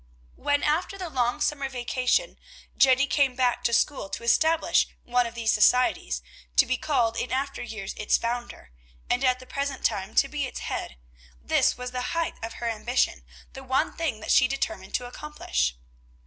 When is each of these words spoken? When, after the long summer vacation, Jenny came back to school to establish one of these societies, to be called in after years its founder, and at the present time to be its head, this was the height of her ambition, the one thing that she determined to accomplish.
When, 0.35 0.63
after 0.63 0.97
the 0.97 1.09
long 1.11 1.39
summer 1.41 1.69
vacation, 1.69 2.39
Jenny 2.75 3.05
came 3.05 3.35
back 3.35 3.63
to 3.65 3.71
school 3.71 4.09
to 4.09 4.23
establish 4.23 4.87
one 5.03 5.27
of 5.27 5.35
these 5.35 5.51
societies, 5.53 6.23
to 6.55 6.65
be 6.65 6.75
called 6.75 7.15
in 7.17 7.31
after 7.31 7.61
years 7.61 7.93
its 7.95 8.17
founder, 8.17 8.71
and 9.11 9.23
at 9.23 9.37
the 9.39 9.45
present 9.45 9.85
time 9.85 10.15
to 10.15 10.27
be 10.27 10.47
its 10.47 10.61
head, 10.61 10.97
this 11.39 11.77
was 11.77 11.91
the 11.91 12.17
height 12.17 12.33
of 12.43 12.53
her 12.53 12.67
ambition, 12.67 13.23
the 13.53 13.63
one 13.63 13.95
thing 13.95 14.21
that 14.21 14.31
she 14.31 14.47
determined 14.47 14.95
to 14.95 15.05
accomplish. 15.05 15.75